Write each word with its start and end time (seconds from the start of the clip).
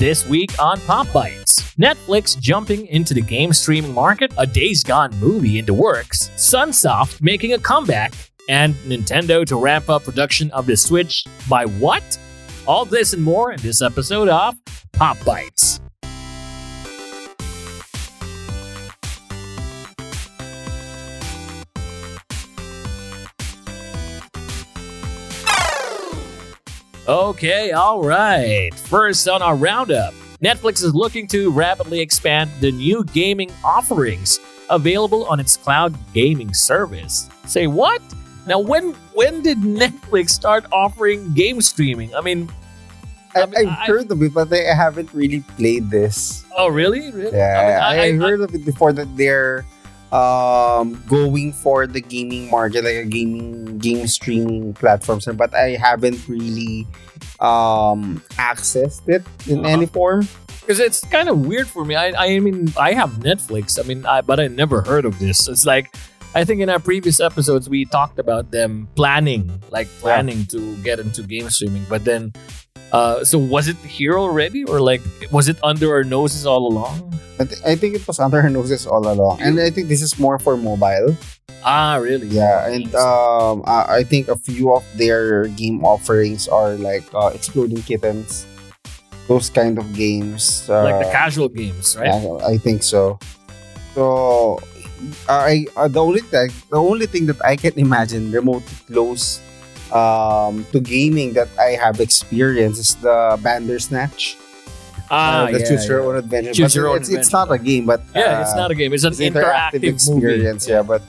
This 0.00 0.26
week 0.26 0.58
on 0.58 0.80
Pop 0.80 1.12
Bites, 1.12 1.74
Netflix 1.74 2.40
jumping 2.40 2.86
into 2.86 3.12
the 3.12 3.20
game 3.20 3.52
streaming 3.52 3.92
market, 3.92 4.32
a 4.38 4.46
Days 4.46 4.82
Gone 4.82 5.14
movie 5.20 5.58
into 5.58 5.74
works, 5.74 6.30
Sunsoft 6.36 7.20
making 7.20 7.52
a 7.52 7.58
comeback, 7.58 8.14
and 8.48 8.72
Nintendo 8.86 9.44
to 9.44 9.56
ramp 9.56 9.90
up 9.90 10.04
production 10.04 10.50
of 10.52 10.64
the 10.64 10.74
Switch 10.74 11.26
by 11.50 11.66
what? 11.66 12.18
All 12.66 12.86
this 12.86 13.12
and 13.12 13.22
more 13.22 13.52
in 13.52 13.60
this 13.60 13.82
episode 13.82 14.30
of 14.30 14.54
Pop 14.92 15.22
Bites. 15.22 15.82
Okay, 27.10 27.72
all 27.72 28.04
right. 28.04 28.70
First 28.72 29.26
on 29.28 29.42
our 29.42 29.56
roundup, 29.56 30.14
Netflix 30.40 30.84
is 30.84 30.94
looking 30.94 31.26
to 31.34 31.50
rapidly 31.50 31.98
expand 31.98 32.48
the 32.60 32.70
new 32.70 33.02
gaming 33.10 33.50
offerings 33.64 34.38
available 34.70 35.24
on 35.26 35.40
its 35.40 35.56
cloud 35.56 35.92
gaming 36.14 36.54
service. 36.54 37.28
Say 37.46 37.66
what? 37.66 38.00
Now, 38.46 38.60
when 38.60 38.92
when 39.12 39.42
did 39.42 39.58
Netflix 39.58 40.30
start 40.30 40.66
offering 40.70 41.32
game 41.34 41.60
streaming? 41.60 42.14
I 42.14 42.20
mean, 42.20 42.48
I, 43.34 43.42
I 43.42 43.46
mean, 43.46 43.54
I've 43.58 43.66
I- 43.74 43.86
heard 43.90 44.08
of 44.12 44.22
it, 44.22 44.32
but 44.32 44.52
I 44.52 44.72
haven't 44.72 45.12
really 45.12 45.40
played 45.58 45.90
this. 45.90 46.44
oh 46.56 46.68
really? 46.68 47.10
Really? 47.10 47.36
Yeah, 47.36 47.80
I 47.82 48.06
mean, 48.06 48.22
I- 48.22 48.24
I- 48.24 48.30
heard 48.30 48.40
of 48.40 48.54
it 48.54 48.64
before 48.64 48.92
that 48.92 49.10
they're 49.16 49.66
um 50.12 51.02
going 51.08 51.52
for 51.52 51.86
the 51.86 52.00
gaming 52.00 52.50
market, 52.50 52.84
like 52.84 52.94
a 52.96 53.04
gaming 53.04 53.78
game 53.78 54.06
streaming 54.06 54.74
platforms, 54.74 55.26
but 55.34 55.54
I 55.54 55.76
haven't 55.78 56.18
really 56.28 56.86
um 57.38 58.22
accessed 58.36 59.08
it 59.08 59.22
in 59.46 59.60
Uh-huh. 59.60 59.68
any 59.68 59.86
form. 59.86 60.26
because 60.60 60.78
it's 60.78 61.00
kind 61.10 61.28
of 61.28 61.46
weird 61.46 61.66
for 61.66 61.84
me. 61.84 61.94
I, 61.96 62.12
I 62.14 62.38
mean, 62.38 62.72
I 62.78 62.92
have 62.92 63.10
Netflix. 63.24 63.78
I 63.78 63.82
mean, 63.88 64.04
I, 64.06 64.20
but 64.20 64.38
I 64.38 64.46
never 64.46 64.82
heard 64.82 65.04
of 65.04 65.18
this. 65.18 65.48
It's 65.48 65.64
like, 65.66 65.90
I 66.34 66.44
think 66.44 66.60
in 66.60 66.68
our 66.70 66.78
previous 66.78 67.18
episodes 67.18 67.68
we 67.68 67.86
talked 67.86 68.18
about 68.20 68.52
them 68.52 68.86
planning, 68.94 69.50
like 69.70 69.88
planning 69.98 70.46
to 70.46 70.76
get 70.84 71.00
into 71.00 71.22
game 71.22 71.50
streaming. 71.50 71.84
But 71.88 72.04
then, 72.04 72.32
uh, 72.92 73.24
so 73.24 73.38
was 73.38 73.68
it 73.68 73.76
here 73.78 74.18
already, 74.18 74.64
or 74.64 74.80
like 74.80 75.02
was 75.30 75.48
it 75.48 75.56
under 75.62 75.92
our 75.94 76.04
noses 76.04 76.46
all 76.46 76.66
along? 76.66 77.14
I, 77.38 77.44
th- 77.44 77.62
I 77.64 77.74
think 77.74 77.94
it 77.94 78.06
was 78.06 78.18
under 78.20 78.40
our 78.42 78.50
noses 78.50 78.86
all 78.86 79.06
along, 79.06 79.40
and 79.40 79.58
I 79.60 79.70
think 79.70 79.88
this 79.88 80.02
is 80.02 80.18
more 80.18 80.38
for 80.38 80.56
mobile. 80.56 81.16
Ah, 81.64 81.96
really? 81.96 82.26
Yeah, 82.28 82.66
and 82.68 82.88
um, 82.94 83.62
I, 83.66 84.00
I 84.00 84.04
think 84.04 84.28
a 84.28 84.36
few 84.36 84.72
of 84.72 84.84
their 84.96 85.46
game 85.60 85.84
offerings 85.84 86.48
are 86.48 86.72
like 86.76 87.04
uh, 87.14 87.30
Exploding 87.34 87.82
Kittens, 87.82 88.46
those 89.28 89.50
kind 89.50 89.78
of 89.78 89.84
games. 89.94 90.68
Uh, 90.68 90.84
like 90.84 91.04
the 91.04 91.12
casual 91.12 91.48
games, 91.48 91.96
right? 91.96 92.08
Yeah, 92.08 92.44
I 92.46 92.56
think 92.56 92.82
so. 92.82 93.18
So, 93.94 94.60
I 95.28 95.66
uh, 95.76 95.88
the 95.88 96.00
only 96.00 96.20
thing 96.20 96.48
the 96.70 96.80
only 96.80 97.06
thing 97.06 97.26
that 97.26 97.40
I 97.44 97.56
can 97.56 97.72
imagine 97.76 98.30
remotely 98.32 98.76
close 98.86 99.40
um, 99.92 100.64
to 100.72 100.80
gaming 100.80 101.32
that 101.34 101.48
I 101.58 101.76
have 101.76 102.00
experienced 102.00 102.80
is 102.80 102.94
the 102.96 103.38
Bandersnatch. 103.42 104.36
Ah, 105.10 105.42
uh, 105.42 105.50
the 105.50 105.58
yeah, 105.58 105.66
choose 105.66 105.88
your 105.88 106.00
yeah. 106.00 106.06
own 106.06 106.16
adventure. 106.16 106.54
Choose 106.54 106.74
but 106.74 106.78
your 106.78 106.88
own 106.88 106.96
it's, 106.98 107.08
it's 107.10 107.32
not 107.32 107.50
a 107.50 107.58
game, 107.58 107.84
but 107.84 108.00
Yeah, 108.14 108.42
it's 108.42 108.54
uh, 108.54 108.62
not 108.62 108.70
a 108.70 108.76
game. 108.76 108.94
It's 108.94 109.02
an 109.02 109.10
it's 109.10 109.20
interactive, 109.20 109.82
experience. 109.82 110.68
movie. 110.68 110.78
Yeah, 110.78 110.82
but 110.86 111.02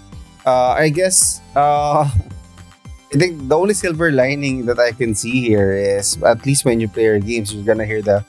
uh, 0.45 0.73
I 0.73 0.89
guess 0.89 1.39
uh, 1.55 2.09
I 3.13 3.17
think 3.17 3.47
the 3.49 3.57
only 3.57 3.73
silver 3.73 4.11
lining 4.11 4.65
that 4.65 4.79
I 4.79 4.93
can 4.93 5.13
see 5.13 5.45
here 5.45 5.73
is 5.73 6.17
at 6.23 6.45
least 6.45 6.65
when 6.65 6.79
you 6.79 6.87
play 6.87 7.03
your 7.03 7.19
games, 7.19 7.53
you're 7.53 7.63
gonna 7.63 7.85
hear 7.85 8.01
the. 8.01 8.25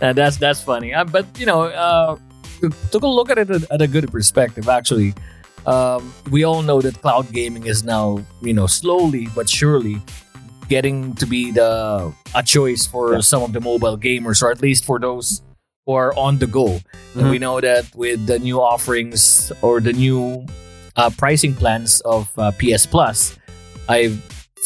Uh, 0.00 0.12
that's 0.16 0.38
that's 0.38 0.62
funny. 0.62 0.94
Uh, 0.94 1.04
but 1.04 1.26
you 1.36 1.44
know, 1.44 1.64
uh, 1.68 2.16
took 2.90 3.02
a 3.02 3.06
look 3.06 3.28
at 3.30 3.38
it 3.38 3.50
at 3.50 3.82
a 3.82 3.88
good 3.88 4.10
perspective. 4.10 4.68
Actually, 4.68 5.12
um, 5.66 6.12
we 6.30 6.44
all 6.44 6.62
know 6.62 6.80
that 6.80 7.00
cloud 7.02 7.30
gaming 7.32 7.66
is 7.66 7.84
now, 7.84 8.24
you 8.42 8.52
know, 8.54 8.66
slowly 8.66 9.28
but 9.34 9.48
surely 9.48 10.00
getting 10.68 11.14
to 11.14 11.26
be 11.26 11.50
the 11.50 12.12
a 12.34 12.42
choice 12.42 12.86
for 12.86 13.14
Yeah. 13.14 13.20
some 13.20 13.42
of 13.42 13.52
the 13.52 13.60
mobile 13.60 13.98
gamers, 13.98 14.42
or 14.42 14.50
at 14.50 14.60
least 14.62 14.84
for 14.84 14.98
those 14.98 15.42
who 15.86 15.92
are 15.94 16.14
on 16.16 16.38
the 16.38 16.46
go. 16.46 16.78
And 17.14 17.26
Mhm. 17.26 17.30
we 17.30 17.38
know 17.38 17.60
that 17.60 17.84
with 17.94 18.26
the 18.26 18.38
new 18.38 18.60
offerings 18.62 19.50
or 19.62 19.80
the 19.80 19.92
new 19.92 20.46
uh, 20.96 21.10
pricing 21.16 21.54
plans 21.54 22.00
of 22.04 22.28
uh, 22.38 22.50
PS 22.58 22.84
Plus, 22.86 23.36
I've 23.88 24.18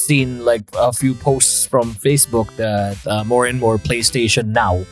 seen 0.06 0.44
like 0.44 0.64
a 0.76 0.92
few 0.92 1.14
posts 1.14 1.64
from 1.66 1.94
Facebook 1.94 2.48
that 2.56 2.96
uh, 3.06 3.24
more 3.24 3.46
and 3.46 3.60
more 3.60 3.78
PlayStation 3.78 4.46
Now, 4.52 4.84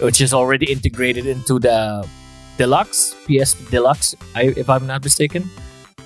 which 0.00 0.20
is 0.20 0.34
already 0.34 0.66
integrated 0.72 1.26
into 1.26 1.58
the 1.58 2.04
deluxe 2.62 3.14
PS 3.26 3.54
Deluxe, 3.74 4.14
I, 4.34 4.42
if 4.62 4.68
I'm 4.70 4.86
not 4.86 5.02
mistaken, 5.02 5.42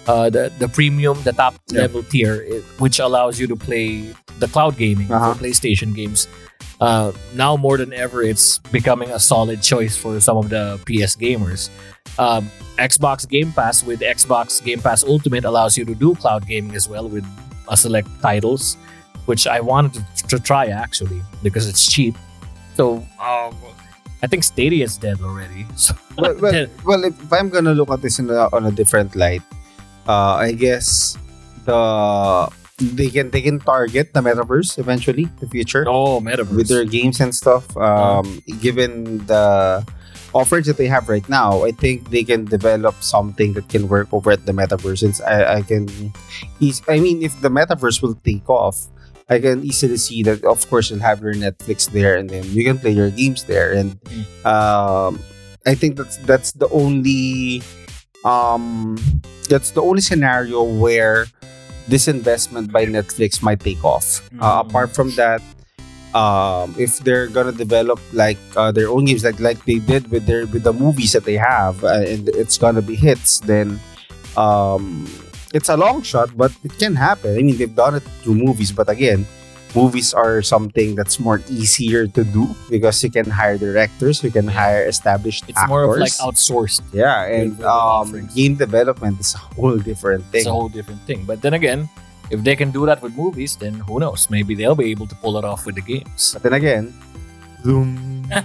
uh, 0.09 0.31
the 0.31 0.45
the 0.63 0.69
premium, 0.69 1.17
the 1.29 1.33
top 1.33 1.55
level 1.81 2.03
tier, 2.13 2.35
it- 2.55 2.65
which 2.85 2.99
allows 3.07 3.35
you 3.41 3.47
to 3.53 3.57
play 3.69 4.15
the 4.43 4.49
cloud 4.55 4.75
gaming 4.77 5.09
Uh-huh. 5.13 5.35
PlayStation 5.43 5.91
games. 6.01 6.29
Uh, 6.87 7.11
now 7.35 7.57
more 7.57 7.77
than 7.83 7.93
ever, 8.05 8.19
it's 8.33 8.59
becoming 8.79 9.09
a 9.11 9.19
solid 9.33 9.59
choice 9.73 9.95
for 10.03 10.21
some 10.21 10.37
of 10.43 10.47
the 10.55 10.65
PS 10.87 11.17
gamers. 11.17 11.71
Um, 12.19 12.43
Xbox 12.79 13.25
Game 13.29 13.51
Pass 13.53 13.77
with 13.89 14.01
Xbox 14.17 14.61
Game 14.69 14.81
Pass 14.87 15.01
Ultimate 15.15 15.45
allows 15.49 15.73
you 15.79 15.85
to 15.91 15.95
do 15.95 16.15
cloud 16.23 16.43
gaming 16.47 16.75
as 16.77 16.87
well 16.93 17.09
with 17.09 17.25
uh, 17.69 17.77
select 17.77 18.09
titles, 18.21 18.77
which 19.25 19.47
I 19.57 19.59
wanted 19.61 19.93
to, 19.97 20.03
to 20.33 20.37
try 20.51 20.65
actually 20.85 21.21
because 21.43 21.65
it's 21.71 21.85
cheap. 21.95 22.15
So 22.77 22.85
um, 23.29 23.57
I 24.23 24.27
think 24.27 24.45
Stadia 24.45 24.85
is 24.85 24.97
dead 24.97 25.21
already. 25.21 25.67
So 25.77 25.95
well, 26.17 26.35
well, 26.41 26.67
well, 26.87 27.05
if, 27.05 27.33
I'm 27.33 27.51
gonna 27.51 27.75
look 27.75 27.91
at 27.91 28.01
this 28.01 28.19
in 28.19 28.31
a, 28.31 28.49
on 28.53 28.65
a 28.65 28.73
different 28.73 29.15
light, 29.15 29.43
uh, 30.09 30.41
I 30.41 30.53
guess 30.53 31.19
the 31.65 32.49
they 32.79 33.09
can 33.09 33.31
they 33.31 33.41
can 33.41 33.59
target 33.61 34.13
the 34.13 34.21
metaverse 34.21 34.79
eventually, 34.79 35.29
the 35.41 35.49
future. 35.49 35.85
oh, 35.89 36.21
metaverse. 36.21 36.57
with 36.57 36.69
their 36.69 36.85
games 36.85 37.21
and 37.21 37.35
stuff. 37.35 37.77
Um, 37.77 38.43
given 38.61 39.25
the 39.27 39.85
offers 40.35 40.67
that 40.67 40.77
they 40.77 40.87
have 40.87 41.09
right 41.09 41.27
now, 41.29 41.65
I 41.65 41.73
think 41.73 42.11
they 42.11 42.25
can 42.25 42.45
develop 42.45 42.95
something 43.03 43.55
that 43.55 43.69
can 43.69 43.89
work 43.89 44.13
over 44.13 44.31
at 44.31 44.45
the 44.45 44.53
metaverse. 44.53 44.99
Since 44.99 45.21
I, 45.21 45.57
I 45.57 45.63
can, 45.63 45.89
I 46.89 47.01
mean, 47.01 47.23
if 47.23 47.41
the 47.41 47.49
metaverse 47.49 48.03
will 48.03 48.17
take 48.25 48.49
off, 48.49 48.77
I 49.29 49.41
can 49.41 49.65
easily 49.65 49.97
see 49.97 50.23
that. 50.25 50.45
Of 50.45 50.63
course, 50.71 50.91
you'll 50.91 51.01
have 51.03 51.21
your 51.21 51.35
Netflix 51.35 51.91
there, 51.91 52.15
and 52.17 52.31
then 52.31 52.45
you 52.47 52.63
can 52.65 52.79
play 52.79 52.93
your 52.93 53.11
games 53.11 53.45
there. 53.45 53.73
And 53.75 53.99
um, 54.47 55.19
I 55.67 55.75
think 55.75 55.97
that's 55.99 56.17
that's 56.23 56.53
the 56.53 56.69
only 56.71 57.63
um, 58.25 58.97
that's 59.49 59.71
the 59.73 59.83
only 59.83 60.01
scenario 60.01 60.63
where 60.63 61.27
this 61.89 62.09
investment 62.09 62.71
by 62.73 62.87
Netflix 62.87 63.43
might 63.43 63.61
take 63.61 63.83
off. 63.85 64.23
Uh, 64.39 64.63
Mm. 64.63 64.69
apart 64.71 64.91
from 64.95 65.11
that, 65.19 65.43
um, 66.15 66.75
if 66.79 66.99
they're 67.03 67.27
gonna 67.27 67.53
develop 67.55 67.99
like 68.13 68.39
uh, 68.57 68.71
their 68.73 68.89
own 68.89 69.05
games, 69.07 69.23
like 69.25 69.39
like 69.43 69.59
they 69.67 69.79
did 69.83 70.11
with 70.11 70.27
their 70.27 70.47
with 70.47 70.63
the 70.63 70.73
movies 70.73 71.13
that 71.19 71.25
they 71.27 71.37
have, 71.37 71.83
uh, 71.85 72.03
and 72.07 72.29
it's 72.35 72.59
gonna 72.59 72.83
be 72.83 72.95
hits, 72.95 73.39
then 73.43 73.79
um, 74.37 75.07
it's 75.57 75.69
a 75.73 75.77
long 75.77 76.03
shot, 76.03 76.37
but 76.37 76.53
it 76.63 76.77
can 76.79 76.95
happen. 76.95 77.33
I 77.37 77.43
mean, 77.43 77.57
they've 77.57 77.75
done 77.75 77.97
it 77.97 78.05
through 78.21 78.37
movies, 78.37 78.71
but 78.71 78.89
again, 78.89 79.27
movies 79.75 80.13
are 80.13 80.43
something 80.43 80.95
that's 80.95 81.19
more 81.19 81.41
easier 81.49 82.07
to 82.07 82.25
do 82.25 82.47
because 82.69 83.03
you 83.03 83.11
can 83.11 83.29
hire 83.29 83.57
directors, 83.57 84.23
you 84.23 84.31
can 84.31 84.47
hire 84.47 84.85
established 84.87 85.45
it's 85.49 85.59
actors. 85.59 85.69
more 85.69 85.83
of 85.85 85.99
like 85.99 86.13
outsourced. 86.21 86.83
yeah, 86.93 87.25
and 87.25 87.57
um, 87.65 88.29
game 88.35 88.55
development 88.57 89.19
is 89.21 89.35
a 89.35 89.39
whole 89.39 89.79
different 89.79 90.25
thing. 90.29 90.41
It's 90.45 90.49
a 90.49 90.53
whole 90.53 90.69
different 90.69 91.01
thing. 91.09 91.25
But 91.25 91.41
then 91.41 91.55
again, 91.55 91.89
if 92.31 92.45
they 92.45 92.57
can 92.57 92.71
do 92.71 92.87
that 92.87 93.01
with 93.03 93.15
movies, 93.17 93.57
then 93.57 93.75
who 93.89 93.99
knows? 94.01 94.29
Maybe 94.31 94.55
they'll 94.55 94.75
be 94.77 94.91
able 94.91 95.07
to 95.09 95.15
pull 95.17 95.39
it 95.39 95.45
off 95.45 95.65
with 95.65 95.77
the 95.77 95.83
games. 95.83 96.33
but 96.33 96.43
then 96.43 96.53
again, 96.53 96.93
Zoom. 97.65 98.29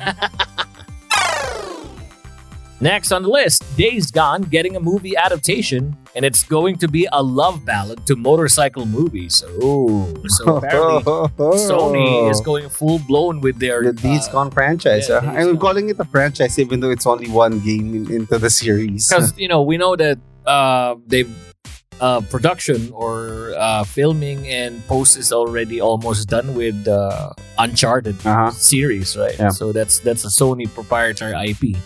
Next 2.81 3.11
on 3.11 3.21
the 3.21 3.29
list, 3.29 3.61
Days 3.77 4.09
Gone 4.09 4.41
getting 4.41 4.75
a 4.75 4.79
movie 4.79 5.15
adaptation, 5.15 5.95
and 6.15 6.25
it's 6.25 6.43
going 6.43 6.77
to 6.77 6.87
be 6.87 7.07
a 7.11 7.23
love 7.23 7.63
ballad 7.65 8.05
to 8.07 8.15
motorcycle 8.15 8.85
movies. 8.85 9.43
Oh, 9.61 10.11
so 10.27 10.57
apparently 10.57 11.03
Sony 11.69 12.29
is 12.29 12.41
going 12.41 12.69
full 12.69 12.99
blown 12.99 13.41
with 13.41 13.59
their 13.59 13.83
the 13.83 13.93
Days 13.93 14.27
uh, 14.27 14.31
Gone 14.33 14.51
franchise. 14.51 15.09
yeah, 15.09 15.15
uh, 15.23 15.31
I'm 15.31 15.55
Gone. 15.55 15.59
calling 15.59 15.89
it 15.89 15.99
a 15.99 16.05
franchise 16.05 16.57
even 16.59 16.79
though 16.79 16.91
it's 16.91 17.05
only 17.07 17.29
one 17.29 17.59
game 17.59 17.93
in, 17.95 18.11
into 18.11 18.37
the 18.37 18.49
series. 18.49 19.07
because 19.09 19.37
you 19.43 19.47
know 19.47 19.61
we 19.61 19.77
know 19.77 19.95
that 19.95 20.17
uh 20.45 20.95
they 21.07 21.25
uh 22.01 22.19
production 22.33 22.89
or 22.93 23.53
uh 23.57 23.83
filming 23.83 24.47
and 24.49 24.81
post 24.87 25.17
is 25.17 25.31
already 25.31 25.79
almost 25.79 26.27
done 26.29 26.55
with 26.55 26.87
uh 26.87 27.29
uncharted 27.59 28.15
Uh-huh. 28.25 28.49
series 28.51 29.15
right 29.15 29.37
Yeah. 29.37 29.49
so 29.49 29.71
that's 29.71 29.99
that's 29.99 30.25
a 30.25 30.29
sony 30.33 30.65
proprietary 30.65 31.37
ip 31.53 31.77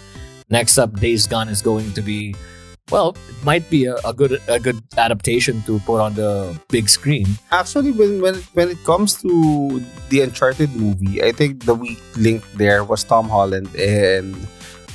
next 0.49 0.77
up 0.77 0.95
days 1.01 1.27
gone 1.27 1.49
is 1.49 1.61
going 1.61 1.91
to 1.93 2.01
be 2.01 2.33
well, 2.91 3.17
it 3.29 3.43
might 3.43 3.67
be 3.69 3.85
a, 3.85 3.95
a 4.05 4.13
good 4.13 4.41
a 4.47 4.59
good 4.59 4.77
adaptation 4.97 5.61
to 5.63 5.79
put 5.85 5.99
on 5.99 6.13
the 6.13 6.53
big 6.69 6.89
screen. 6.89 7.25
Actually, 7.51 7.91
when 7.91 8.21
when 8.21 8.35
when 8.53 8.69
it 8.69 8.81
comes 8.85 9.21
to 9.21 9.81
the 10.09 10.21
Uncharted 10.21 10.69
movie, 10.75 11.23
I 11.23 11.31
think 11.31 11.65
the 11.65 11.73
weak 11.73 12.01
link 12.17 12.45
there 12.53 12.83
was 12.83 13.03
Tom 13.03 13.27
Holland 13.27 13.73
and 13.75 14.35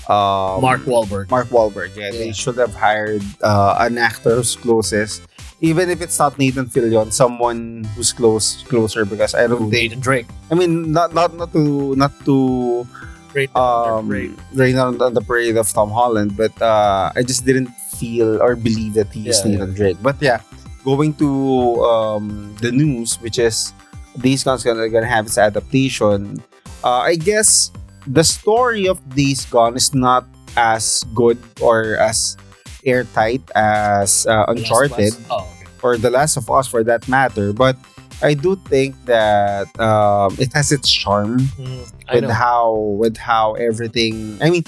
um, 0.06 0.62
Mark 0.62 0.82
Wahlberg. 0.86 1.30
Mark 1.30 1.48
Wahlberg. 1.48 1.96
Yeah, 1.96 2.10
they 2.10 2.32
should 2.32 2.56
have 2.58 2.74
hired 2.74 3.22
uh, 3.42 3.76
an 3.80 3.98
actor 3.98 4.36
who's 4.36 4.54
closest, 4.54 5.26
even 5.60 5.90
if 5.90 6.00
it's 6.00 6.18
not 6.18 6.38
Nathan 6.38 6.66
Fillion, 6.66 7.12
someone 7.12 7.84
who's 7.94 8.12
close 8.12 8.62
closer. 8.70 9.04
Because 9.04 9.34
I 9.34 9.46
don't 9.46 9.70
think. 9.70 9.90
Nathan 9.90 10.00
Drake. 10.00 10.26
I 10.50 10.54
mean, 10.54 10.92
not 10.92 11.14
not 11.14 11.34
not 11.34 11.52
to 11.54 11.94
not 11.96 12.14
to 12.24 12.86
Great. 13.32 13.50
um 13.54 14.08
Great. 14.08 14.34
rain 14.54 14.76
on, 14.78 15.00
on 15.00 15.14
the 15.14 15.22
parade 15.22 15.56
of 15.56 15.70
Tom 15.70 15.90
Holland, 15.90 16.36
but 16.36 16.50
uh, 16.60 17.12
I 17.14 17.22
just 17.22 17.46
didn't 17.46 17.70
feel 17.98 18.42
or 18.42 18.56
believe 18.56 18.94
that 18.94 19.12
he 19.12 19.28
is 19.28 19.42
Yeah, 19.44 19.66
Drake. 19.66 19.98
But 20.02 20.16
yeah, 20.20 20.40
going 20.84 21.14
to 21.22 21.84
um, 21.84 22.56
the 22.60 22.72
news, 22.72 23.20
which 23.20 23.38
is 23.38 23.72
Days 24.18 24.42
Gone's 24.42 24.64
gonna, 24.64 24.88
gonna 24.88 25.06
have 25.06 25.26
its 25.26 25.38
adaptation. 25.38 26.42
Uh, 26.82 27.06
I 27.06 27.14
guess 27.16 27.70
the 28.06 28.24
story 28.24 28.88
of 28.88 28.98
Days 29.14 29.44
Gone 29.46 29.76
is 29.76 29.94
not 29.94 30.26
as 30.56 31.04
good 31.14 31.38
or 31.60 31.96
as 31.96 32.36
airtight 32.84 33.42
as 33.54 34.26
uh, 34.26 34.32
The 34.32 34.34
Last 34.34 34.48
of 34.50 34.56
Uncharted. 34.56 35.14
Oh, 35.30 35.44
okay. 35.44 35.70
or 35.82 35.96
The 35.98 36.10
Last 36.10 36.36
of 36.36 36.50
Us 36.50 36.66
for 36.66 36.82
that 36.84 37.06
matter. 37.06 37.52
But 37.52 37.76
I 38.22 38.34
do 38.34 38.56
think 38.68 38.94
that 39.06 39.68
um, 39.80 40.36
it 40.38 40.52
has 40.52 40.72
its 40.72 40.90
charm 40.90 41.40
Mm, 41.56 41.84
with 42.12 42.24
know. 42.24 42.30
how 42.34 42.72
with 43.00 43.16
how 43.16 43.54
everything. 43.54 44.36
I 44.42 44.50
mean, 44.50 44.64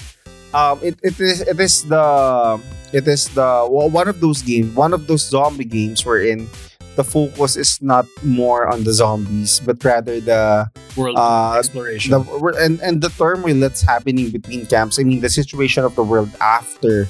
um, 0.53 0.79
it, 0.81 0.97
it 1.03 1.19
is 1.19 1.41
it 1.41 1.59
is 1.59 1.83
the 1.85 2.59
it 2.91 3.07
is 3.07 3.29
the 3.37 3.67
well, 3.69 3.89
one 3.89 4.07
of 4.07 4.19
those 4.21 4.41
games, 4.41 4.73
one 4.75 4.93
of 4.93 5.05
those 5.07 5.21
zombie 5.27 5.65
games 5.65 6.05
wherein 6.05 6.47
the 6.95 7.03
focus 7.03 7.57
is 7.57 7.81
not 7.81 8.05
more 8.21 8.69
on 8.69 8.83
the 8.85 8.93
zombies, 8.93 9.59
but 9.65 9.83
rather 9.83 10.19
the 10.21 10.69
World 10.95 11.17
uh, 11.17 11.57
exploration. 11.57 12.11
the 12.13 12.21
and 12.61 12.77
and 12.81 13.01
the 13.01 13.09
turmoil 13.09 13.57
that's 13.57 13.81
happening 13.81 14.29
between 14.29 14.65
camps. 14.69 14.99
I 14.99 15.03
mean, 15.03 15.21
the 15.21 15.29
situation 15.29 15.83
of 15.85 15.95
the 15.97 16.03
world 16.03 16.29
after 16.41 17.09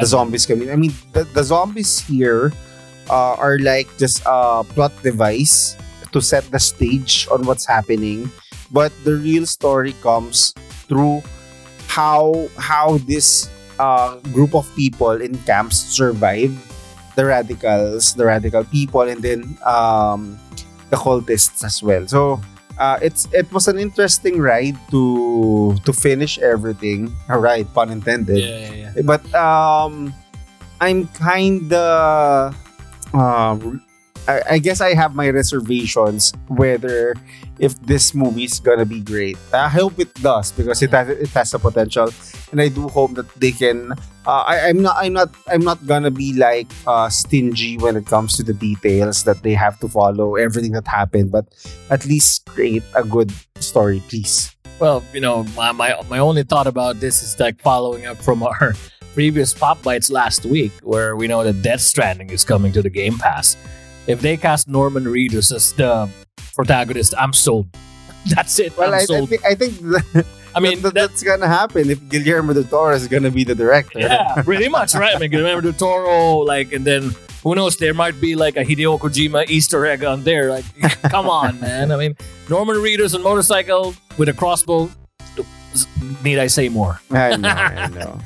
the 0.00 0.06
zombies 0.06 0.44
come 0.46 0.62
in. 0.64 0.70
I 0.72 0.76
mean, 0.76 0.92
the, 1.12 1.24
the 1.24 1.44
zombies 1.44 1.98
here 2.00 2.52
uh, 3.10 3.34
are 3.36 3.58
like 3.58 3.88
just 3.98 4.22
a 4.26 4.64
plot 4.64 4.92
device 5.02 5.76
to 6.12 6.20
set 6.20 6.44
the 6.50 6.60
stage 6.60 7.28
on 7.30 7.44
what's 7.44 7.66
happening, 7.66 8.30
but 8.72 8.92
the 9.04 9.16
real 9.16 9.46
story 9.46 9.92
comes 10.00 10.52
through 10.88 11.22
how 11.88 12.48
how 12.56 12.98
this 13.08 13.50
uh, 13.78 14.16
group 14.32 14.54
of 14.54 14.64
people 14.76 15.20
in 15.20 15.36
camps 15.44 15.76
survive 15.76 16.52
the 17.16 17.24
radicals, 17.24 18.14
the 18.14 18.24
radical 18.24 18.64
people, 18.64 19.02
and 19.02 19.22
then 19.22 19.58
um, 19.66 20.38
the 20.90 20.96
cultists 20.96 21.64
as 21.64 21.82
well. 21.82 22.06
So. 22.06 22.40
Uh, 22.78 22.94
it's 23.02 23.26
it 23.34 23.50
was 23.50 23.66
an 23.66 23.74
interesting 23.74 24.38
ride 24.38 24.78
to 24.86 25.74
to 25.82 25.90
finish 25.90 26.38
everything. 26.38 27.10
All 27.26 27.42
right, 27.42 27.66
pun 27.74 27.90
intended. 27.90 28.38
yeah, 28.38 28.70
yeah, 28.70 28.92
yeah. 28.94 29.02
But 29.02 29.26
um, 29.34 30.14
I'm 30.80 31.10
kind 31.18 31.72
of 31.72 32.54
um, 33.14 33.82
I, 34.28 34.42
I 34.50 34.58
guess 34.58 34.80
I 34.80 34.92
have 34.92 35.14
my 35.14 35.30
reservations 35.30 36.32
whether 36.48 37.16
if 37.58 37.74
this 37.82 38.14
movie 38.14 38.44
is 38.44 38.60
gonna 38.60 38.84
be 38.84 39.00
great. 39.00 39.38
I 39.52 39.68
hope 39.68 39.98
it 39.98 40.12
does 40.20 40.52
because 40.52 40.82
it 40.82 40.90
has 40.90 41.08
it 41.08 41.30
has 41.30 41.50
the 41.50 41.58
potential, 41.58 42.12
and 42.52 42.60
I 42.60 42.68
do 42.68 42.88
hope 42.88 43.14
that 43.14 43.28
they 43.40 43.52
can. 43.52 43.92
Uh, 44.28 44.44
I, 44.44 44.68
I'm 44.68 44.82
not 44.82 44.96
I'm 45.00 45.12
not 45.12 45.30
I'm 45.48 45.64
not 45.64 45.84
gonna 45.86 46.10
be 46.10 46.34
like 46.34 46.68
uh, 46.86 47.08
stingy 47.08 47.78
when 47.78 47.96
it 47.96 48.06
comes 48.06 48.36
to 48.36 48.42
the 48.42 48.52
details 48.52 49.24
that 49.24 49.42
they 49.42 49.54
have 49.54 49.80
to 49.80 49.88
follow 49.88 50.36
everything 50.36 50.72
that 50.72 50.86
happened, 50.86 51.32
but 51.32 51.48
at 51.90 52.04
least 52.04 52.44
create 52.46 52.84
a 52.94 53.02
good 53.02 53.32
story, 53.58 54.02
please. 54.08 54.54
Well, 54.78 55.02
you 55.12 55.20
know, 55.20 55.42
my, 55.56 55.72
my 55.72 55.96
my 56.08 56.18
only 56.18 56.44
thought 56.44 56.68
about 56.68 57.00
this 57.00 57.22
is 57.24 57.40
like 57.40 57.60
following 57.60 58.06
up 58.06 58.18
from 58.18 58.42
our 58.44 58.76
previous 59.18 59.52
pop 59.52 59.82
bites 59.82 60.12
last 60.12 60.46
week, 60.46 60.70
where 60.84 61.16
we 61.16 61.26
know 61.26 61.42
that 61.42 61.60
Death 61.60 61.80
Stranding 61.80 62.30
is 62.30 62.44
coming 62.44 62.70
to 62.70 62.82
the 62.82 62.88
Game 62.88 63.18
Pass. 63.18 63.56
If 64.06 64.20
they 64.20 64.36
cast 64.36 64.68
Norman 64.68 65.06
Reedus 65.06 65.50
as 65.50 65.72
the 65.72 66.08
protagonist, 66.54 67.14
I'm 67.18 67.32
sold. 67.32 67.66
That's 68.30 68.60
it. 68.60 68.78
Well, 68.78 68.90
I'm 68.90 68.94
I, 68.94 68.98
I, 68.98 69.04
sold. 69.06 69.28
think 69.28 69.44
I 69.44 69.56
think 69.56 69.76
that, 69.80 70.24
I 70.54 70.60
mean, 70.60 70.82
that, 70.82 70.94
that, 70.94 71.10
that's 71.10 71.24
gonna 71.24 71.48
happen 71.48 71.90
if 71.90 71.98
Guillermo 72.08 72.52
del 72.52 72.62
Toro 72.62 72.94
is 72.94 73.08
gonna 73.08 73.32
be 73.32 73.42
the 73.42 73.56
director. 73.56 73.98
yeah, 73.98 74.40
pretty 74.44 74.68
much, 74.68 74.94
right? 74.94 75.16
I 75.16 75.18
mean, 75.18 75.32
remember 75.32 75.72
the 75.72 75.76
Toro, 75.76 76.36
like, 76.36 76.72
and 76.72 76.84
then 76.84 77.10
who 77.42 77.56
knows? 77.56 77.76
There 77.76 77.94
might 77.94 78.20
be 78.20 78.36
like 78.36 78.56
a 78.56 78.64
Hideo 78.64 79.00
Kojima 79.00 79.50
Easter 79.50 79.84
egg 79.84 80.04
on 80.04 80.22
there. 80.22 80.48
Like, 80.48 80.64
come 81.10 81.28
on, 81.28 81.58
man. 81.58 81.90
I 81.90 81.96
mean, 81.96 82.14
Norman 82.48 82.76
Reedus 82.76 83.16
on 83.16 83.24
motorcycle 83.24 83.96
with 84.16 84.28
a 84.28 84.32
crossbow. 84.32 84.88
Need 86.22 86.38
I 86.38 86.46
say 86.46 86.68
more? 86.68 87.00
I 87.10 87.36
know, 87.36 87.48
I 87.48 87.88
know. 87.88 88.20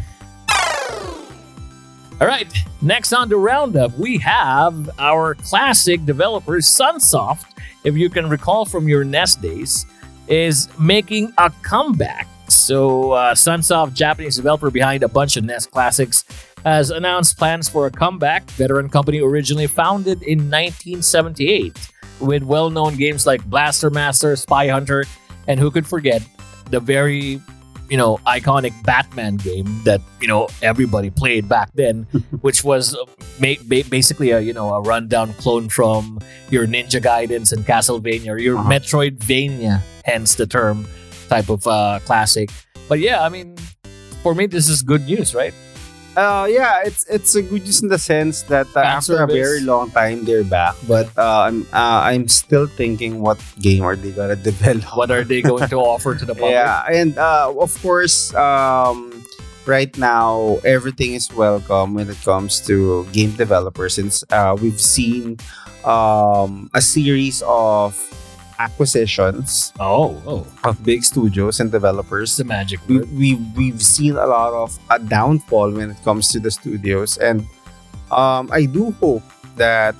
All 2.22 2.28
right, 2.28 2.46
next 2.80 3.12
on 3.12 3.28
the 3.28 3.36
roundup, 3.36 3.98
we 3.98 4.16
have 4.18 4.88
our 5.00 5.34
classic 5.34 6.06
developer, 6.06 6.58
Sunsoft. 6.58 7.46
If 7.82 7.96
you 7.96 8.08
can 8.08 8.28
recall 8.28 8.64
from 8.64 8.86
your 8.86 9.02
NES 9.02 9.34
days, 9.34 9.86
is 10.28 10.68
making 10.78 11.32
a 11.38 11.50
comeback. 11.62 12.28
So, 12.46 13.10
uh, 13.10 13.34
Sunsoft, 13.34 13.94
Japanese 13.94 14.36
developer 14.36 14.70
behind 14.70 15.02
a 15.02 15.08
bunch 15.08 15.36
of 15.36 15.42
NES 15.42 15.66
classics, 15.66 16.24
has 16.64 16.92
announced 16.92 17.38
plans 17.38 17.68
for 17.68 17.86
a 17.86 17.90
comeback. 17.90 18.48
Veteran 18.52 18.88
company 18.88 19.18
originally 19.18 19.66
founded 19.66 20.22
in 20.22 20.48
1978 20.48 21.76
with 22.20 22.44
well 22.44 22.70
known 22.70 22.94
games 22.94 23.26
like 23.26 23.44
Blaster 23.46 23.90
Master, 23.90 24.36
Spy 24.36 24.68
Hunter, 24.68 25.06
and 25.48 25.58
who 25.58 25.72
could 25.72 25.88
forget 25.88 26.22
the 26.70 26.78
very 26.78 27.42
you 27.92 27.98
know 28.00 28.16
iconic 28.26 28.72
Batman 28.88 29.36
game 29.36 29.68
that 29.84 30.00
you 30.22 30.26
know 30.26 30.48
everybody 30.62 31.10
played 31.10 31.44
back 31.46 31.68
then, 31.74 32.04
which 32.40 32.64
was 32.64 32.96
basically 33.68 34.30
a 34.32 34.40
you 34.40 34.54
know 34.56 34.72
a 34.72 34.80
rundown 34.80 35.34
clone 35.34 35.68
from 35.68 36.18
your 36.48 36.66
Ninja 36.66 37.00
Gaidens 37.02 37.52
and 37.52 37.66
Castlevania, 37.68 38.30
or 38.32 38.38
your 38.38 38.56
Uh-huh. 38.56 38.70
Metroidvania, 38.72 39.82
hence 40.08 40.34
the 40.40 40.46
term 40.46 40.86
type 41.28 41.50
of 41.52 41.66
uh, 41.66 42.00
classic. 42.08 42.48
But 42.88 42.98
yeah, 43.00 43.20
I 43.22 43.28
mean, 43.28 43.56
for 44.22 44.34
me, 44.34 44.46
this 44.48 44.68
is 44.72 44.80
good 44.82 45.04
news, 45.06 45.34
right? 45.34 45.52
Uh, 46.16 46.46
yeah, 46.50 46.84
it's 46.84 47.08
it's 47.08 47.34
a 47.34 47.42
good 47.42 47.64
news 47.64 47.80
in 47.80 47.88
the 47.88 47.98
sense 47.98 48.42
that 48.52 48.68
uh, 48.76 48.80
after 48.80 49.22
a 49.22 49.26
very 49.26 49.60
long 49.60 49.90
time 49.90 50.24
they're 50.24 50.44
back. 50.44 50.76
But 50.86 51.08
uh, 51.16 51.48
I'm 51.48 51.62
uh, 51.72 52.04
I'm 52.04 52.28
still 52.28 52.66
thinking 52.66 53.20
what 53.20 53.40
game 53.60 53.82
are 53.82 53.96
they 53.96 54.12
gonna 54.12 54.36
develop? 54.50 54.84
What 54.96 55.10
are 55.10 55.24
they 55.24 55.40
going 55.40 55.68
to 55.68 55.76
offer 55.76 56.14
to 56.14 56.24
the 56.24 56.34
public? 56.34 56.52
Yeah, 56.52 56.84
and 56.84 57.16
uh, 57.16 57.48
of 57.56 57.72
course, 57.80 58.34
um, 58.34 59.24
right 59.64 59.96
now 59.96 60.60
everything 60.64 61.14
is 61.14 61.32
welcome 61.32 61.94
when 61.94 62.10
it 62.10 62.20
comes 62.20 62.60
to 62.68 63.08
game 63.12 63.32
developers. 63.32 63.94
Since 63.94 64.22
uh, 64.28 64.52
we've 64.60 64.80
seen 64.80 65.38
um, 65.84 66.68
a 66.74 66.82
series 66.82 67.42
of 67.46 67.96
acquisitions 68.66 69.72
Oh, 69.80 70.14
oh, 70.26 70.46
of 70.64 70.78
big 70.84 71.02
studios 71.04 71.60
and 71.60 71.68
it's 71.68 71.72
developers. 71.72 72.36
the 72.36 72.44
magic 72.44 72.80
We, 72.88 73.00
we, 73.18 73.28
we've 73.56 73.82
seen 73.82 74.14
a 74.16 74.26
lot 74.26 74.52
of 74.52 74.78
a 74.90 74.98
downfall 74.98 75.72
when 75.72 75.90
it 75.90 76.00
comes 76.04 76.28
to 76.32 76.38
the 76.40 76.50
studios, 76.50 77.18
and 77.18 77.46
um, 78.10 78.50
I 78.52 78.66
do 78.66 78.92
hope 79.02 79.22
that 79.56 79.94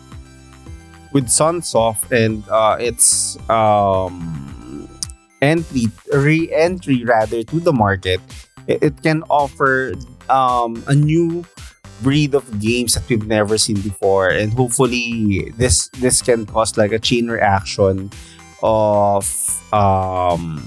with 1.12 1.26
Sunsoft 1.28 2.08
and 2.12 2.42
uh, 2.48 2.76
its 2.80 3.36
um, 3.50 4.88
entry 5.40 5.88
re-entry 6.12 7.04
rather 7.04 7.42
to 7.42 7.60
the 7.60 7.72
market, 7.72 8.20
it, 8.66 8.78
it 8.82 8.94
can 9.02 9.22
offer 9.28 9.92
um, 10.30 10.82
a 10.88 10.94
new 10.94 11.44
breed 12.02 12.34
of 12.34 12.42
games 12.60 12.94
that 12.94 13.04
we've 13.08 13.26
never 13.26 13.56
seen 13.58 13.76
before, 13.80 14.28
and 14.28 14.52
hopefully 14.52 15.52
this 15.56 15.88
this 16.00 16.20
can 16.22 16.46
cause 16.46 16.76
like 16.76 16.92
a 16.92 16.98
chain 16.98 17.28
reaction 17.28 18.10
of 18.62 19.26
um 19.72 20.62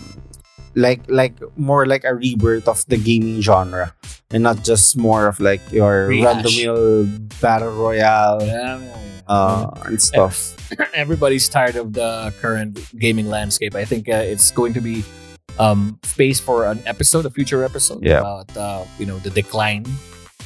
like 0.75 1.01
like 1.07 1.33
more 1.57 1.85
like 1.85 2.03
a 2.03 2.13
rebirth 2.13 2.67
of 2.67 2.83
the 2.87 2.97
gaming 2.97 3.41
genre 3.41 3.93
and 4.31 4.43
not 4.43 4.63
just 4.63 4.97
more 4.97 5.27
of 5.27 5.39
like 5.39 5.61
your 5.71 6.07
Rehash. 6.07 6.43
random 6.65 7.29
battle 7.41 7.71
royale 7.71 8.41
Yeah, 8.43 8.79
yeah, 8.79 8.79
yeah. 8.83 9.21
uh 9.27 9.71
and 9.85 10.01
stuff 10.01 10.51
everybody's 10.93 11.47
tired 11.47 11.75
of 11.75 11.93
the 11.93 12.33
current 12.41 12.79
gaming 12.97 13.29
landscape. 13.29 13.75
I 13.75 13.85
think 13.85 14.09
uh, 14.09 14.15
it's 14.25 14.49
going 14.51 14.73
to 14.73 14.81
be 14.81 15.05
um, 15.59 15.99
space 16.03 16.39
for 16.39 16.65
an 16.65 16.81
episode, 16.87 17.25
a 17.25 17.29
future 17.29 17.63
episode 17.63 18.01
about 18.05 18.49
uh, 18.57 18.83
you 18.97 19.05
know 19.05 19.19
the 19.19 19.29
decline 19.29 19.85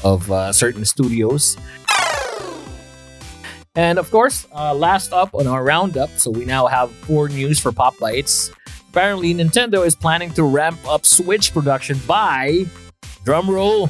of 0.03 0.29
uh, 0.29 0.51
certain 0.51 0.83
studios. 0.83 1.55
And 3.75 3.99
of 3.99 4.09
course, 4.09 4.47
uh, 4.53 4.73
last 4.73 5.13
up 5.13 5.33
on 5.33 5.47
our 5.47 5.63
roundup, 5.63 6.09
so 6.17 6.31
we 6.31 6.45
now 6.45 6.67
have 6.67 6.91
four 7.05 7.29
news 7.29 7.59
for 7.59 7.71
Pop 7.71 7.97
Bites. 7.99 8.51
Apparently, 8.89 9.33
Nintendo 9.33 9.85
is 9.85 9.95
planning 9.95 10.33
to 10.33 10.43
ramp 10.43 10.79
up 10.87 11.05
Switch 11.05 11.53
production 11.53 11.99
by 12.07 12.65
drum 13.23 13.49
roll 13.49 13.89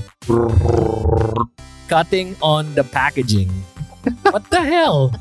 cutting 1.87 2.35
on 2.41 2.75
the 2.75 2.83
packaging. 2.83 3.47
what 4.23 4.49
the 4.49 4.61
hell? 4.61 5.13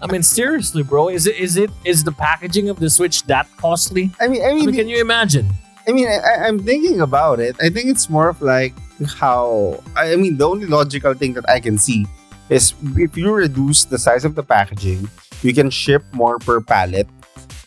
I 0.00 0.10
mean, 0.10 0.22
seriously, 0.22 0.82
bro, 0.82 1.08
is 1.08 1.26
it 1.26 1.36
is 1.36 1.56
it 1.58 1.70
is 1.84 2.02
the 2.02 2.12
packaging 2.12 2.70
of 2.70 2.80
the 2.80 2.88
Switch 2.88 3.22
that 3.24 3.46
costly? 3.58 4.10
I 4.18 4.28
mean, 4.28 4.42
I 4.42 4.48
I 4.48 4.54
mean, 4.54 4.66
mean, 4.66 4.74
can 4.74 4.88
you 4.88 5.00
imagine? 5.00 5.48
I 5.86 5.92
mean, 5.92 6.08
I, 6.08 6.46
I'm 6.48 6.58
thinking 6.58 7.00
about 7.00 7.38
it. 7.38 7.54
I 7.60 7.68
think 7.68 7.86
it's 7.86 8.08
more 8.08 8.28
of 8.28 8.40
like 8.40 8.74
how. 9.06 9.82
I 9.94 10.16
mean, 10.16 10.38
the 10.38 10.48
only 10.48 10.66
logical 10.66 11.12
thing 11.12 11.34
that 11.34 11.48
I 11.48 11.60
can 11.60 11.76
see 11.76 12.06
is 12.48 12.74
if 12.96 13.16
you 13.16 13.32
reduce 13.32 13.84
the 13.84 13.98
size 13.98 14.24
of 14.24 14.34
the 14.34 14.42
packaging, 14.42 15.08
you 15.42 15.52
can 15.52 15.70
ship 15.70 16.02
more 16.12 16.38
per 16.38 16.60
pallet, 16.60 17.06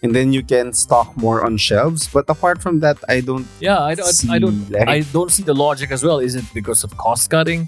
and 0.03 0.15
then 0.15 0.31
you 0.33 0.43
can 0.43 0.73
stock 0.73 1.15
more 1.17 1.43
on 1.45 1.57
shelves. 1.57 2.07
But 2.07 2.25
apart 2.29 2.61
from 2.61 2.79
that, 2.81 2.97
I 3.09 3.21
don't. 3.21 3.45
Yeah, 3.59 3.79
I 3.81 3.95
don't. 3.95 4.07
see, 4.13 4.29
I 4.31 4.39
don't. 4.39 4.69
like- 4.71 4.87
I 4.87 4.99
don't 5.11 5.31
see 5.31 5.43
the 5.43 5.53
logic 5.53 5.91
as 5.91 6.03
well. 6.03 6.19
Is 6.19 6.35
it 6.35 6.45
because 6.53 6.83
of 6.83 6.95
cost 6.97 7.29
cutting? 7.29 7.67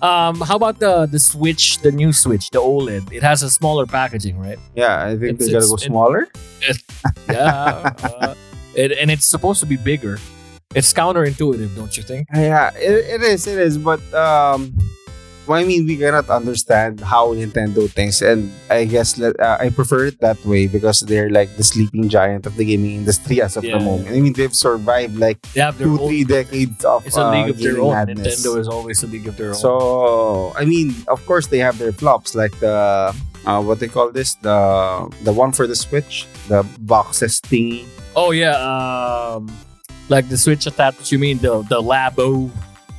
Um, 0.00 0.40
how 0.42 0.54
about 0.54 0.78
the 0.78 1.06
the 1.06 1.18
Switch, 1.18 1.78
the 1.82 1.90
new 1.90 2.12
Switch, 2.12 2.50
the 2.50 2.60
OLED? 2.60 3.10
It 3.12 3.22
has 3.22 3.42
a 3.42 3.50
smaller 3.50 3.84
packaging, 3.86 4.38
right? 4.38 4.58
Yeah, 4.74 5.04
I 5.04 5.16
think 5.18 5.40
It's- 5.40 5.46
they 5.46 5.52
gotta 5.52 5.66
go 5.66 5.74
it's- 5.74 5.82
it- 5.82 5.90
smaller. 5.90 6.28
Yeah, 7.28 7.92
uh, 8.02 8.34
it, 8.74 8.92
and 8.92 9.10
it's 9.10 9.26
supposed 9.26 9.60
to 9.60 9.66
be 9.66 9.76
bigger. 9.76 10.18
It's 10.74 10.92
counterintuitive, 10.92 11.74
don't 11.76 11.96
you 11.96 12.02
think? 12.02 12.28
Yeah, 12.34 12.70
it, 12.76 13.20
it 13.20 13.22
is. 13.22 13.46
It 13.46 13.58
is. 13.58 13.78
But 13.78 14.00
um, 14.14 14.76
I 15.50 15.64
mean, 15.64 15.86
we 15.86 15.96
cannot 15.96 16.28
understand 16.30 17.00
how 17.00 17.32
Nintendo 17.34 17.88
thinks, 17.88 18.20
and 18.22 18.52
I 18.70 18.84
guess 18.84 19.20
uh, 19.20 19.32
I 19.58 19.70
prefer 19.70 20.06
it 20.06 20.20
that 20.20 20.36
way 20.44 20.66
because 20.68 21.00
they're 21.00 21.30
like 21.30 21.48
the 21.56 21.64
sleeping 21.64 22.08
giant 22.08 22.46
of 22.46 22.56
the 22.56 22.64
gaming 22.64 22.96
industry 23.04 23.40
as 23.40 23.56
of 23.56 23.64
Yeah. 23.64 23.78
the 23.78 23.84
moment. 23.84 24.08
I 24.12 24.20
mean, 24.20 24.32
they've 24.32 24.54
survived 24.54 25.16
like 25.16 25.40
They 25.54 25.64
two, 25.78 25.98
own. 26.00 26.08
three 26.08 26.24
decades 26.24 26.84
of 26.84 27.06
It's 27.06 27.16
a 27.16 27.24
uh, 27.26 27.30
league 27.32 27.50
of 27.50 27.58
their 27.58 27.80
own. 27.80 27.92
madness. 27.92 28.40
Nintendo 28.44 28.60
is 28.60 28.68
always 28.68 29.02
a 29.02 29.06
league 29.08 29.26
of 29.28 29.36
their 29.36 29.50
own. 29.50 29.60
So 29.60 30.52
I 30.56 30.64
mean, 30.64 30.94
of 31.08 31.24
course, 31.26 31.46
they 31.48 31.58
have 31.58 31.78
their 31.78 31.92
flops 31.92 32.34
like 32.34 32.52
the 32.60 33.14
uh, 33.46 33.60
what 33.62 33.80
they 33.80 33.88
call 33.88 34.10
this 34.12 34.34
the 34.42 35.08
the 35.24 35.32
one 35.32 35.52
for 35.52 35.66
the 35.66 35.76
Switch, 35.76 36.26
the 36.48 36.66
boxes 36.84 37.40
thingy. 37.40 37.86
oh 38.16 38.30
yeah, 38.32 38.52
um, 38.58 39.48
like 40.08 40.28
the 40.28 40.36
Switch 40.36 40.66
attachment. 40.66 41.10
You 41.12 41.18
mean 41.18 41.38
the 41.38 41.62
the 41.70 41.80
Labo? 41.80 42.50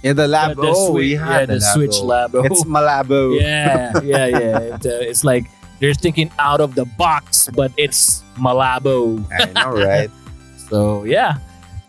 Yeah, 0.04 0.14
the 0.14 0.28
Labo. 0.28 0.56
the, 0.56 0.62
the 0.62 0.74
oh, 0.76 0.92
Switch, 0.92 1.10
yeah, 1.12 1.40
yeah, 1.40 1.46
the, 1.46 1.60
Switch 1.60 1.96
Labo. 2.02 2.46
It's 2.46 2.64
Malabo. 2.64 3.40
yeah, 3.42 3.92
yeah, 4.02 4.26
yeah. 4.28 4.60
It, 4.60 4.86
uh, 4.86 4.90
it's 5.02 5.24
like 5.24 5.46
they're 5.80 5.94
thinking 5.94 6.32
out 6.40 6.62
of 6.62 6.76
the 6.76 6.86
box, 6.86 7.50
but 7.54 7.72
it's 7.78 8.24
Malabo. 8.38 9.26
I 9.32 9.46
know, 9.52 9.72
right? 9.72 10.10
So 10.70 11.04
yeah, 11.04 11.40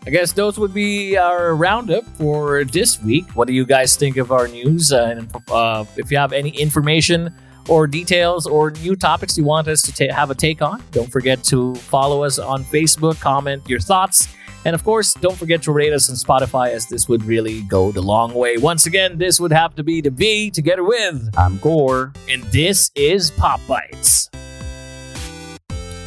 I 0.07 0.09
guess 0.09 0.33
those 0.33 0.57
would 0.57 0.73
be 0.73 1.15
our 1.15 1.55
roundup 1.55 2.03
for 2.17 2.63
this 2.63 2.99
week. 3.03 3.29
What 3.35 3.47
do 3.47 3.53
you 3.53 3.63
guys 3.63 3.95
think 3.95 4.17
of 4.17 4.31
our 4.31 4.47
news? 4.47 4.91
Uh, 4.91 5.15
and 5.15 5.35
uh, 5.51 5.85
if 5.97 6.09
you 6.09 6.17
have 6.17 6.33
any 6.33 6.49
information 6.49 7.31
or 7.69 7.85
details 7.85 8.47
or 8.47 8.71
new 8.71 8.95
topics 8.95 9.37
you 9.37 9.43
want 9.43 9.67
us 9.67 9.83
to 9.83 9.93
ta- 9.93 10.11
have 10.11 10.31
a 10.31 10.35
take 10.35 10.63
on, 10.63 10.81
don't 10.89 11.11
forget 11.11 11.43
to 11.43 11.75
follow 11.75 12.23
us 12.23 12.39
on 12.39 12.63
Facebook, 12.63 13.19
comment 13.21 13.61
your 13.69 13.79
thoughts. 13.79 14.27
And 14.63 14.75
of 14.75 14.83
course, 14.83 15.13
don't 15.15 15.37
forget 15.37 15.63
to 15.63 15.71
rate 15.71 15.91
us 15.91 16.09
on 16.09 16.15
Spotify 16.15 16.69
as 16.69 16.87
this 16.87 17.09
would 17.09 17.23
really 17.23 17.61
go 17.63 17.91
the 17.91 18.01
long 18.01 18.33
way. 18.33 18.57
Once 18.57 18.85
again, 18.85 19.17
this 19.17 19.39
would 19.39 19.51
have 19.51 19.75
to 19.75 19.83
be 19.83 20.01
the 20.01 20.11
V 20.11 20.51
together 20.51 20.83
with 20.83 21.29
I'm 21.37 21.57
Gore. 21.57 22.13
and 22.29 22.43
this 22.43 22.91
is 22.95 23.31
Pop 23.31 23.59
Bites. 23.67 24.29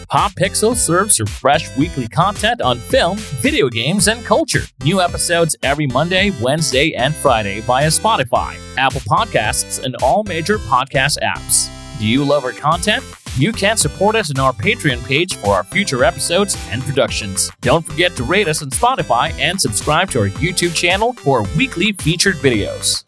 Pop 0.08 0.30
Pixel 0.32 0.76
serves 0.76 1.18
your 1.18 1.26
fresh 1.26 1.76
weekly 1.76 2.06
content 2.06 2.60
on 2.60 2.78
film, 2.78 3.16
video 3.18 3.68
games, 3.68 4.06
and 4.06 4.24
culture. 4.24 4.62
New 4.84 5.00
episodes 5.00 5.56
every 5.64 5.88
Monday, 5.88 6.30
Wednesday, 6.40 6.92
and 6.92 7.12
Friday 7.12 7.60
via 7.62 7.88
Spotify, 7.88 8.56
Apple 8.76 9.00
Podcasts, 9.00 9.82
and 9.82 9.96
all 10.04 10.22
major 10.22 10.58
podcast 10.58 11.18
apps. 11.20 11.68
Do 11.98 12.06
you 12.06 12.24
love 12.24 12.44
our 12.44 12.52
content? 12.52 13.02
You 13.36 13.52
can 13.52 13.76
support 13.76 14.14
us 14.14 14.30
on 14.30 14.38
our 14.38 14.52
Patreon 14.52 15.04
page 15.08 15.36
for 15.38 15.54
our 15.54 15.64
future 15.64 16.04
episodes 16.04 16.56
and 16.70 16.80
productions. 16.82 17.50
Don't 17.62 17.84
forget 17.84 18.14
to 18.14 18.22
rate 18.22 18.46
us 18.46 18.62
on 18.62 18.70
Spotify 18.70 19.32
and 19.40 19.60
subscribe 19.60 20.08
to 20.10 20.20
our 20.20 20.28
YouTube 20.28 20.72
channel 20.72 21.14
for 21.14 21.44
weekly 21.56 21.92
featured 21.94 22.36
videos. 22.36 23.02